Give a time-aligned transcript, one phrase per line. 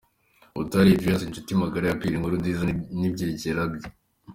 [0.55, 2.63] Butare Esdras inshuti magara ya Pierre Nkurunziza
[2.99, 3.89] n’ ibyegera bye